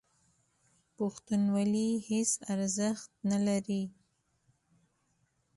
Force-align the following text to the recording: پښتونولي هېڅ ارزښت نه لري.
پښتونولي 0.97 1.89
هېڅ 2.09 2.31
ارزښت 2.53 3.09
نه 3.31 3.37
لري. 3.47 3.83